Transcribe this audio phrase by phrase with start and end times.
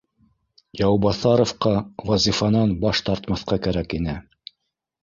[0.83, 1.75] Яубаҫаровҡа
[2.09, 4.19] вазифанан баш тартмаҫҡа кәрәк ине